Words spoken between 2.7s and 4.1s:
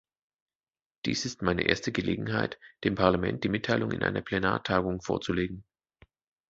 dem Parlament die Mitteilung in